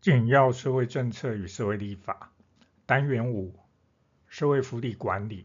[0.00, 2.32] 简要社会政策与社会立法
[2.86, 3.54] 单元五：
[4.28, 5.44] 社会福利管理。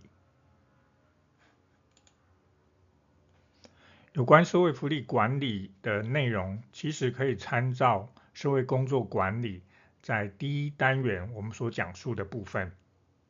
[4.14, 9.62] 有关社会福利管理的内容，其实可以参照社会工作管理
[10.02, 12.72] 在第一单元我们所讲述的部分，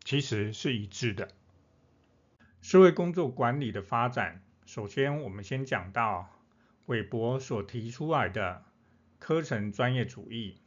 [0.03, 1.27] 其实是一致的。
[2.61, 6.29] 社会工作管理的发展，首先我们先讲到
[6.85, 8.63] 韦伯所提出来的
[9.17, 10.59] 科层专业主义。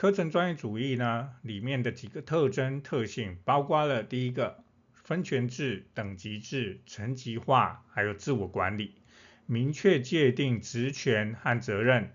[0.00, 4.64] 科层专业主义呢，里面的几个特征特性，包括了第一个
[4.94, 8.94] 分权制、等级制、层级化，还有自我管理，
[9.44, 12.14] 明确界定职权和责任，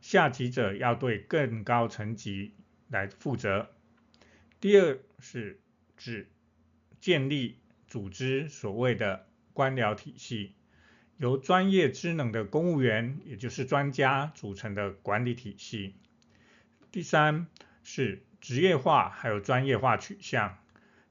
[0.00, 2.52] 下级者要对更高层级
[2.90, 3.70] 来负责。
[4.60, 5.58] 第二是
[5.96, 6.28] 指
[7.00, 7.56] 建立
[7.88, 10.52] 组织所谓的官僚体系，
[11.16, 15.96] 由专业职能的公务员，也就是专家组成的管理体系。
[16.92, 17.46] 第三
[17.82, 20.58] 是职业化，还有专业化取向，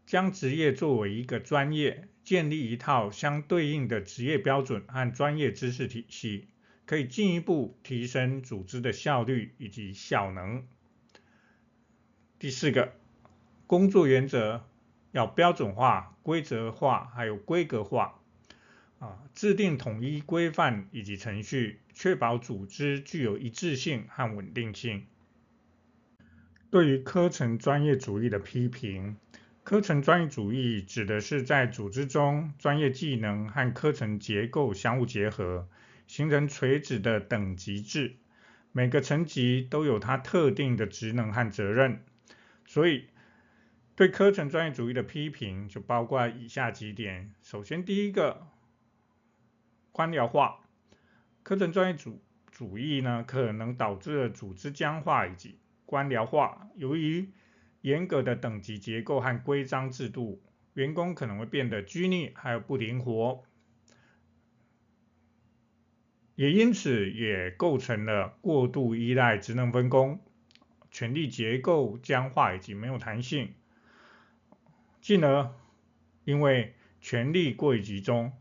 [0.06, 6.48] 将职业作为一个专业，建立一套相对应的职业标准和专业知识体系，
[6.86, 10.66] 可以进一步提升组织的效率以及效能。
[12.40, 12.94] 第四个，
[13.68, 14.66] 工作原则
[15.12, 18.20] 要标准化、规则化，还有规格化，
[19.00, 25.06] 啊，制定统一规范以及程序，确保组织具有一致性和稳定性。
[26.76, 29.16] 对于科层专业主义的批评，
[29.64, 35.70] 科层专业主义指的是在组织中专业技能和科层结构相互结合，
[36.06, 38.18] 形成垂直的等级制，
[38.74, 42.04] 每个层级都有它特定的职能和责任。
[42.66, 43.06] 所以，
[43.96, 48.46] 对科层专业主义的批评就包括以下几点：首先，第一个，
[49.94, 50.60] 官僚化，
[51.42, 57.30] 科层专业主主义呢，可能导致了组织僵化以及官僚化，由于
[57.82, 60.42] 严格的等级结构和规章制度，
[60.74, 63.44] 员工可能会变得拘泥，还有不灵活，
[66.36, 70.20] 也因此也构成了过度依赖职能分工、
[70.90, 73.54] 权力结构僵化以及没有弹性，
[75.00, 75.54] 进而
[76.24, 78.34] 因为权力过于集中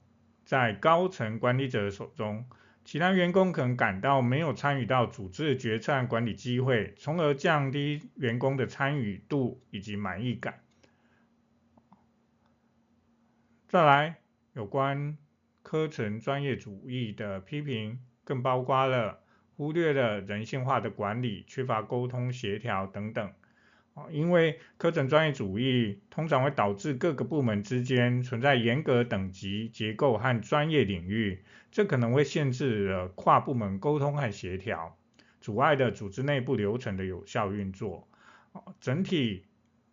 [0.44, 2.46] 在高层管理者手中。
[2.84, 10.60] 其他员工可能感到没有参与到组织的决策管理机会，从而降低员工的参与度以及满意感。
[13.66, 14.16] 再来，
[14.52, 15.16] 有关
[15.62, 19.20] 科层专业主义的批评，更包括了
[19.56, 23.32] 忽略了人性化的管理、缺乏沟通协调等等。
[24.10, 34.96] 因为科层专业主义通常会导致各个部门之间存在严格等级结构和专业领域，这可能会限制了跨部门沟通和协调，
[35.40, 38.08] 阻碍了组织内部流程的有效运作。
[38.80, 39.44] 整体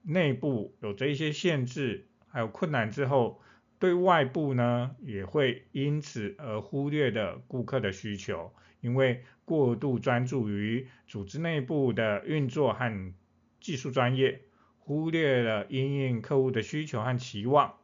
[0.01, 3.39] 内部有这一些限制还有困难之后，
[3.77, 13.13] 对外部呢也会因此而忽略的顾客的需求，因为过度专注于组织内部的运作和
[13.61, 14.41] 技术专业
[14.79, 17.75] 忽略了因应客户的需求和期望，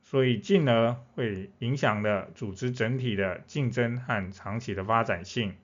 [0.00, 5.54] 所以进而会影响了组织整体的竞争和长期的发展性。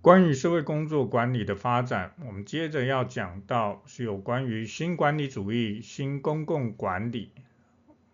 [0.00, 7.32] 关于社会工作管理的发展，我们接着要讲到是有关于新管理主义、新公共管理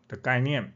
[0.08, 0.72] 的概念。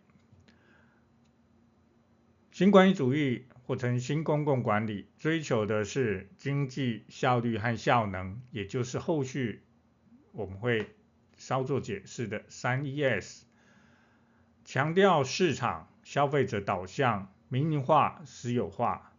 [2.53, 3.47] 新管理主义。
[3.66, 9.62] 或称新公共管理，追求的是经济效率和效能，也就是后续
[10.31, 10.88] 我们会
[11.37, 13.43] 稍作解释的三 ES，
[14.65, 19.12] 强调市场消费者导向、民营化、私有化，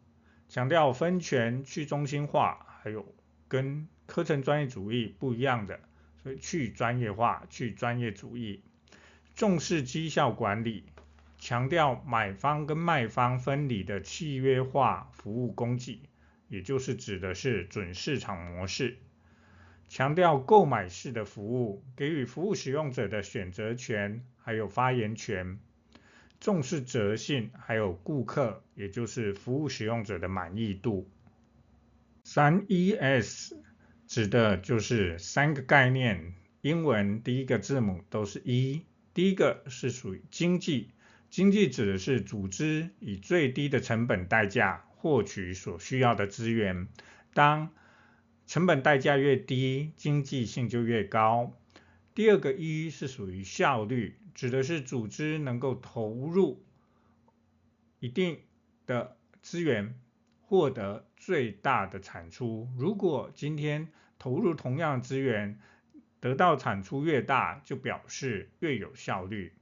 [0.47, 3.13] 强调分权去中心化，还有
[3.49, 5.81] 跟科层专业主义不一样的，
[6.23, 8.63] 所以去专业化、去专业主义，
[9.35, 10.85] 重视绩效管理。
[11.37, 15.99] 强调买方跟卖方分离的契约化服务供给，
[16.49, 18.97] 也就是指的是准市场模式。
[19.87, 25.59] 强调购买式的服务，给予服务使用者的选择权，还有发言权。
[26.39, 31.09] 重视责性，还有顾客，也就是服务使用者的满意度。
[32.23, 33.53] 三 ES
[34.05, 40.89] 指的就是三个概念，英文第一个字母都是 E，第一个是属于经济。
[41.29, 46.87] 经济指的是组织以最低的成本代价获取所需要的资源，
[47.33, 47.71] 当
[48.47, 51.53] 成本代价越低，经济性就越高。
[52.15, 56.63] 第二个一是属于效率，指的是组织能够投入
[57.99, 58.39] 一定
[58.85, 59.93] 的资源，
[60.41, 62.69] 获得最大的产出。
[62.77, 65.59] 如果今天投入同样资源，
[66.19, 69.53] 得到产出越大，就表示越有效率。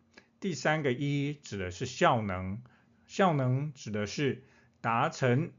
[0.45, 2.61] 第三个一指的是效能，
[3.07, 4.43] 效能指的是
[4.79, 5.51] 达成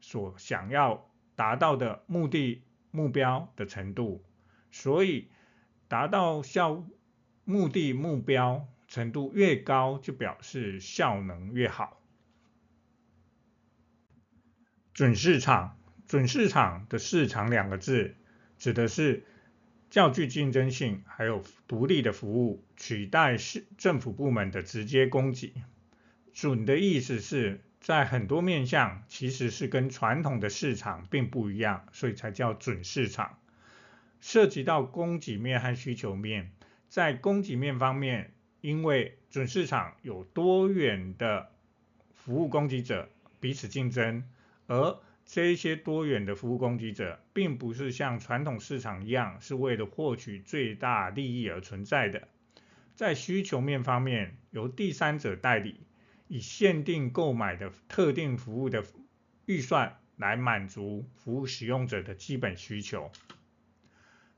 [0.00, 4.24] 所想要达到的目的目标的程度。
[4.72, 5.28] 所以
[5.86, 6.84] 达到效
[7.44, 12.02] 目的目标程度越高，就表示效能越好。
[14.92, 15.78] 准市场，
[16.08, 18.16] 准市场的市场两个字，
[18.58, 19.24] 指的是
[19.92, 25.52] 较具竞争性，还有独立的服务，取代是政府部门的直接供给。
[26.32, 33.38] 准的意思是在很多面向，其实是跟传统的市场并不一样，所以才叫准市场。
[34.22, 36.52] 涉及到供给面和需求面，
[36.88, 41.50] 在供给面方面，因为准市场有多远的
[42.14, 43.10] 服务供给者
[43.40, 44.24] 彼此竞争。
[44.68, 52.28] 而这些多元的服务供给者，并不是像传统市场一样，是为了获取最大利益而存在的。
[52.94, 55.80] 在需求面方面，由第三者代理，
[56.28, 58.84] 以限定购买的特定服务的
[59.46, 63.10] 预算来满足服务使用者的基本需求。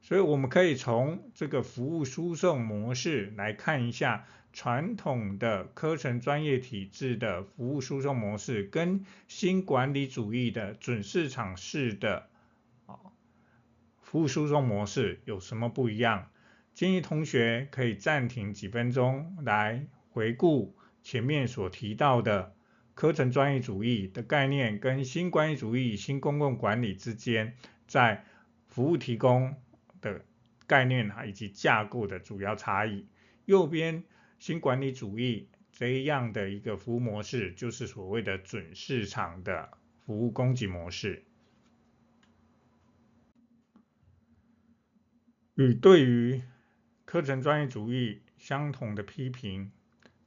[0.01, 4.27] 所以我们可以从这个服务输送模式来看一下。
[4.55, 12.29] 传统的课程专业体制的服务输送模式，跟新管理主义的准市场式的
[12.87, 12.97] 啊
[14.01, 16.31] 服务输送模式有什么不一样？
[16.73, 22.55] 建议同学可以暂停几分钟来回顾前面所提到的
[22.95, 27.57] 课程专业主义的概念，跟新管理主义、新公共管理之间
[27.89, 28.25] 在
[28.69, 29.57] 服务提供
[30.01, 30.25] 的
[30.69, 33.09] 概念以及架构的主要差异。
[33.47, 34.05] 右边。
[34.39, 39.71] 新管理主义这样的一个服务模式，就是所谓的准市场的
[40.05, 41.25] 服务供给模式。
[45.55, 46.43] 与对于
[47.05, 49.71] 课程专业主义相同的批评，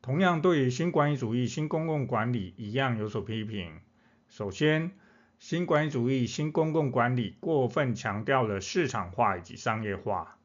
[0.02, 3.82] 同样对于新管理主义、新公共管理一样有所批评。
[4.30, 4.92] 首先，
[5.38, 10.37] 新管理主义、新公共管理过分强调了市场化以及商业化。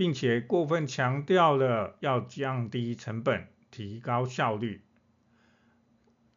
[0.00, 4.80] 并且过分强调了要降低成本、提高效率，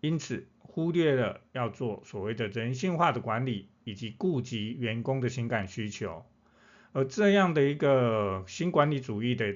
[0.01, 6.25] 因此忽略了要做所谓的人性化的管理以及顾及员工的情感需求。
[6.91, 9.55] 而这样的一个新管理主义的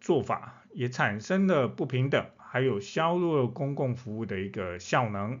[0.00, 5.38] 做法，也产生了不平等，还有削弱公共服务的一个效能，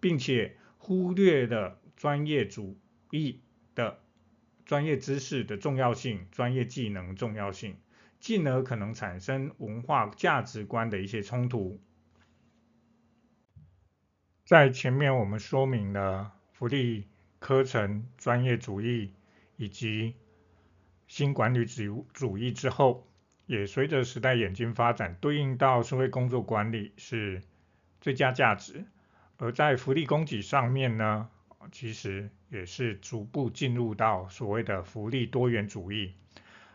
[0.00, 2.78] 并且忽略了专业主
[3.10, 3.40] 义
[3.74, 3.98] 的。
[4.64, 7.76] 专业知识的重要性、专业技能重要性，
[8.18, 11.80] 进而可能产生文化价值观的一些冲突。
[14.44, 17.08] 在前面我们说明了福利
[17.38, 19.12] 科层专业主义
[19.56, 20.14] 以及
[21.06, 23.06] 新管理主主义之后，
[23.46, 27.42] 也随着时代演进发展，对应到社会工作管理是
[28.00, 28.84] 最佳价值，
[29.36, 31.28] 而在福利供给上面呢，
[31.70, 36.14] 其实也是逐步进入到所谓的福利多元主义。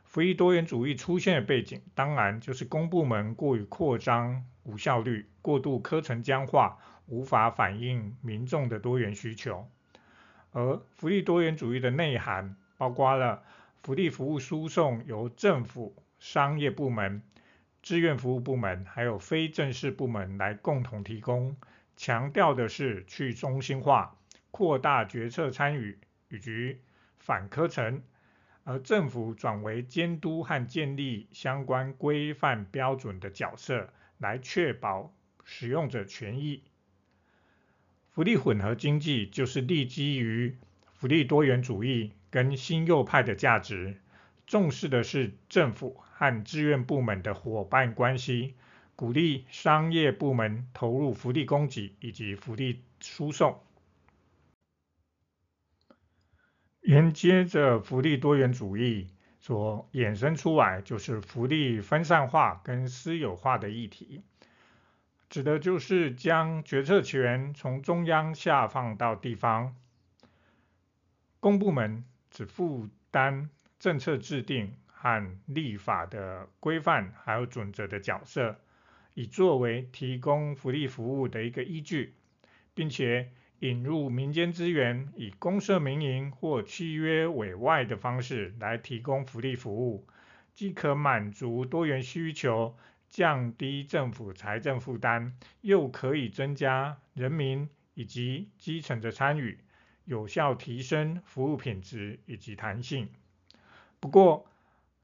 [0.03, 9.69] 福利多元主义出现的背景，当然就是公部门过于扩张、无效率、过度科层僵化，无法反映民众的多元需求。
[10.51, 13.41] 而福利多元主义的内涵，包括了
[13.81, 17.21] 福利服务输送由政府、商业部门、
[17.81, 21.55] 志愿服务部门，还有非正式部门来共同提供，
[21.95, 24.15] 强调的是去中心化。
[24.51, 25.97] 扩大决策参与
[26.29, 26.77] 以及
[27.17, 28.01] 反科层，
[28.63, 35.13] 而政府转为监督和建立相关规范标准的角色，来确保
[35.43, 36.63] 使用者权益。
[38.11, 40.57] 福利混合经济就是立基于
[40.93, 43.97] 福利多元主义跟新右派的价值，
[44.45, 48.55] 重视的是政府和志愿部门的伙伴关系，
[48.95, 53.57] 鼓励商业部门投入福利供给以及福利输送。
[56.89, 64.23] 连接着福利多元主义所衍生出来，就是福利分散化跟私有化的议题，
[65.29, 69.75] 指的就是将决策权从中央下放到地方，
[71.39, 78.59] 公部门只负担政策制定和立法的规范还有准则的角色，
[79.13, 82.15] 以作为提供福利服务的一个依据，
[82.73, 83.29] 并且。
[83.59, 90.07] 引入民间资源，以公设民营或契约委外的方式来提供福利服务，
[90.53, 92.77] 既可满足多元需求，
[93.09, 99.59] 降低政府财政负担，又可以增加人民以及基层的参与，
[100.05, 103.09] 有效提升服务品质以及弹性。
[103.99, 104.45] 不过，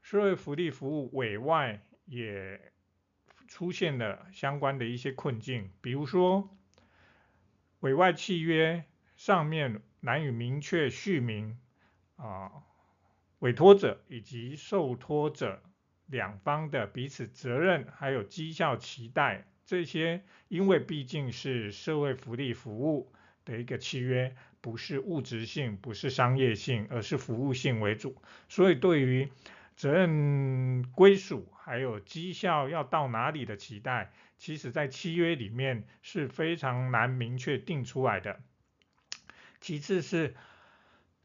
[0.00, 2.58] 社会福利服务委外也
[3.48, 6.48] 出现了相关的一些困境，比如说
[7.86, 8.82] 委外契约
[9.16, 11.56] 上面难以明确叙明
[12.16, 12.50] 啊，
[13.38, 15.62] 委托者以及受托者
[16.06, 23.12] 两方的彼此责任还有绩效期待这些，因为毕竟是社会福利服务
[23.44, 28.16] 的一个契约，不是物质性，不是商业性，而是服务性为主，
[28.48, 29.30] 所以对于
[29.76, 38.40] 责任归属，还有绩效要到哪里的期待，其实在契约里面是非常难明确定出来的。
[39.60, 40.36] 其次是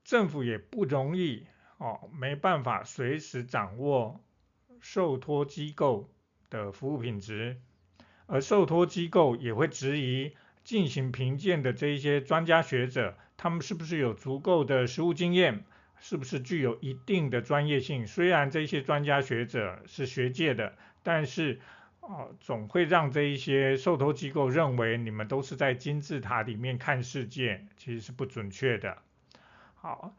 [0.04, 1.46] 政府也不容易
[1.78, 4.20] 哦，没办法随时掌握
[4.80, 6.10] 受托机构
[6.50, 7.62] 的服务品质，
[8.26, 15.64] 而受托机构也会质疑进行评鉴的这一些专家学者，他们是不是有足够的实务经验？
[16.04, 18.08] 是不是具有一定的专业性？
[18.08, 21.62] 虽然这些专家学者是学界的，但是
[22.00, 28.98] 啊，总会让这一些受托机构认为你们都是在金字塔里面看世界，其实是不准确的。
[29.76, 30.16] 好，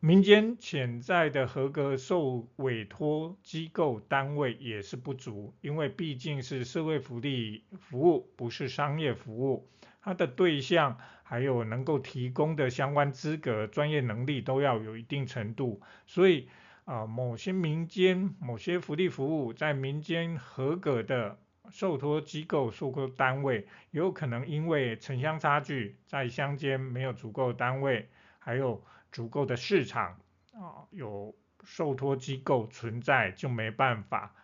[0.00, 9.68] 民间潜在的合格受委托机构单位也是不足，因为毕竟是社会福利服务，不是商业服务。
[10.04, 16.48] 它的对象还有能够提供的相关资格、专业能力都要有一定程度，所以
[16.84, 21.38] 啊、某些民间、某些福利服务在民间合格的
[21.70, 30.18] 受托机构、受托单位，有可能因为城乡差距，在乡间没有足够的单位，还有足够的市场
[30.52, 31.32] 啊，有
[31.62, 34.34] 受托机构存在就没办法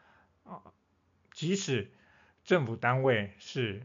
[0.44, 0.62] 啊，
[1.32, 1.90] 即使
[2.44, 3.82] 政府单位是。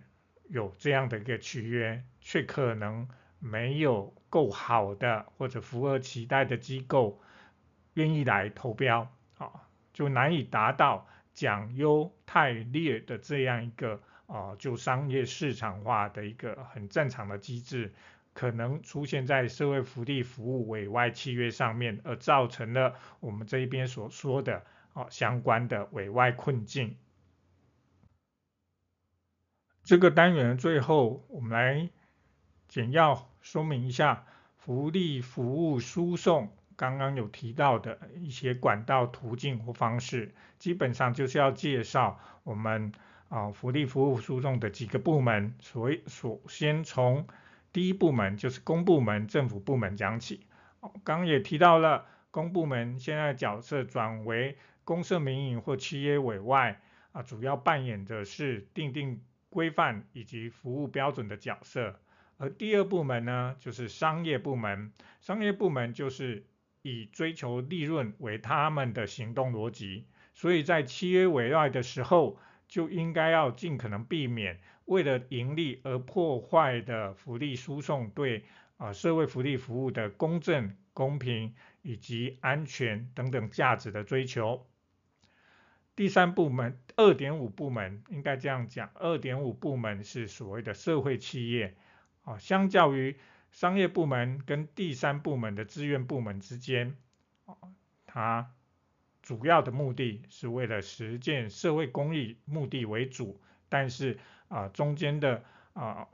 [0.50, 3.08] 有这样的一个契约，却可能
[3.40, 7.22] 没有够好的或者符合期待的机构
[7.96, 9.52] 愿意来投标，啊，
[9.94, 17.94] 就难以达到讲优汰劣的这样一个啊，就商业市场化的一个很正常的机制，
[18.34, 26.96] 可能出现在社会福利服务委外契约上面，而造成了我们这一边所说的啊相关的委外困境。
[29.84, 31.90] 这个单元最后，我们来
[32.70, 34.26] 简要说明一下
[34.56, 42.94] 福利服务输送刚刚有提到的一些管道、途径或方式，基本上就是要介绍我们
[43.28, 45.54] 啊福利服务输送的几个部门。
[45.60, 47.28] 所以首先从
[47.74, 50.48] 第一部门就是公部门、政府部门讲起。
[51.04, 56.80] 刚刚也提到了公部门现在角色转为公设民营或企业委外
[57.12, 59.22] 啊，主要扮演的是订定。
[59.54, 62.00] 规范以及服务标准的角色，
[62.38, 64.92] 而第二部门呢，就是商业部门。
[65.22, 66.44] 商业部门就是
[66.82, 78.44] 以追求利润为他们的行动逻辑，所以在契约委外的时候，就应该要尽可能避免为了盈利而破坏的福利输送对
[78.78, 84.66] 啊社会福利服务的公正、公平以及安全等等价值的追求。
[85.96, 91.76] 第三部门，二点五部门应该这样讲，二点五部门是所谓的社会企业，
[92.24, 93.16] 啊，相较于
[93.52, 96.96] 商业部门跟第三部门的志愿部门之间，
[97.46, 97.56] 啊，
[98.08, 98.52] 它
[99.22, 106.08] 主要的目的是为了实践社会公益目的为主，但是啊，中间的啊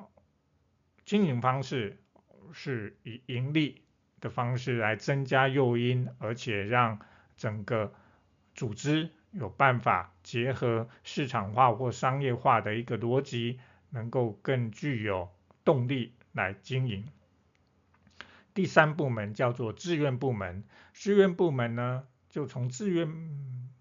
[1.05, 2.03] 经营方式
[2.51, 3.81] 是以盈利
[4.19, 6.99] 的方式来增加诱因，而且让
[7.37, 7.93] 整个
[8.53, 9.09] 组织。
[9.31, 13.59] 有办法结合市场化或商业化的一个逻辑，
[13.89, 15.29] 能够更具有
[15.63, 17.05] 动力来经营。
[18.53, 23.07] 第三部门叫做志愿部门，志愿部门呢，就从志愿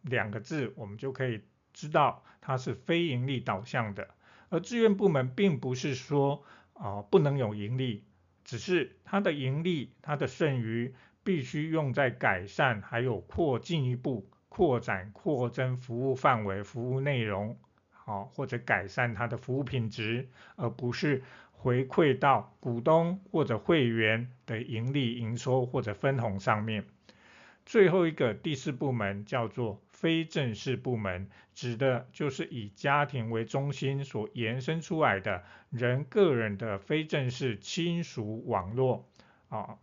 [0.02, 4.08] 两个字，我们就可以知道它是非营利导向的。
[4.50, 8.04] 而志愿部门并不是说啊、不能有盈利，
[8.44, 14.30] 只是它的盈利，它的剩余必须用在改善，还有扩进一步。
[14.48, 17.56] 扩展、扩增服务范围、服务内容，
[17.92, 26.84] 好，或者改善它的服务品质，而不是回馈到股东或者会员的盈利、营收或者分红上面。
[27.66, 39.06] 最后一个第四部门叫做非正式部门，指的就是以家庭为中心所延伸出来的人个人的非正式亲属网络
[39.50, 39.76] 啊，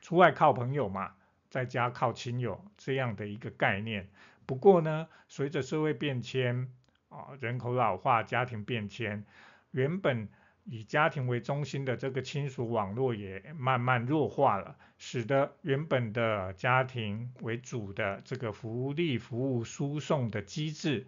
[0.00, 1.14] 出外靠朋友嘛。
[1.54, 4.08] 在家靠亲友这样的一个概念。
[4.44, 6.68] 不过呢，随着社会变迁
[7.08, 9.24] 啊，人口老化、家庭变迁，
[9.70, 10.28] 原本
[10.64, 21.06] 以家庭为中心的这个亲属网络也慢慢弱化了，使得原本的家庭为主的这个福利服务输送的机制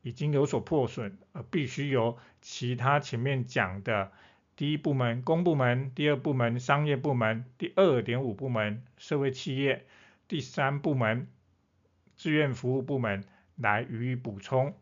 [0.00, 4.10] 已经有所破损，而必须由其他前面讲的
[4.56, 9.84] 第一部门公部门、第二部门商业部门、第二点五部门社会企业、
[10.28, 11.28] 第三部门
[12.16, 13.24] 志愿服务部门
[13.56, 14.74] 来予以补充。